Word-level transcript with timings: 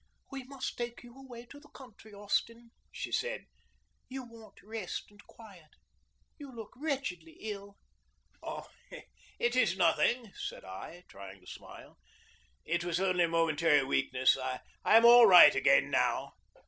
"We 0.31 0.41
must 0.45 0.75
take 0.79 1.03
you 1.03 1.13
away 1.15 1.45
to 1.45 1.59
the 1.59 1.69
country, 1.69 2.11
Austin," 2.11 2.71
she 2.91 3.11
said. 3.11 3.45
"You 4.09 4.23
want 4.23 4.59
rest 4.63 5.11
and 5.11 5.23
quiet. 5.27 5.69
You 6.39 6.51
look 6.51 6.71
wretchedly 6.75 7.37
ill." 7.39 7.77
"Oh, 8.41 8.67
it 9.37 9.55
is 9.55 9.77
nothing!" 9.77 10.33
said 10.33 10.65
I, 10.65 11.03
trying 11.07 11.39
to 11.41 11.45
smile. 11.45 11.99
"It 12.65 12.83
was 12.83 12.99
only 12.99 13.25
a 13.25 13.29
momentary 13.29 13.83
weakness. 13.83 14.35
I 14.39 14.61
am 14.83 15.05
all 15.05 15.27
right 15.27 15.53
again 15.53 15.91
now." 15.91 16.31